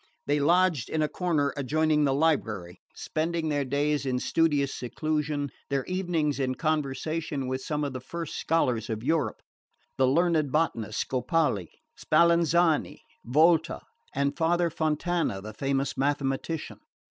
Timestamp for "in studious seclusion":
4.03-5.51